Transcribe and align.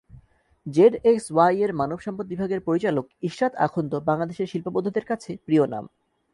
জেডএক্সওয়াইয়ের 0.65 1.71
মানবসম্পদ 1.73 2.25
বিভাগের 2.27 2.61
পরিচালক 2.61 3.05
ইশরাত 3.21 3.53
আখন্দ 3.57 3.91
বাংলাদেশের 3.99 4.51
শিল্পবোদ্ধাদের 4.51 5.05
কাছে 5.05 5.31
প্রিয় 5.45 5.65
নাম। 5.67 5.85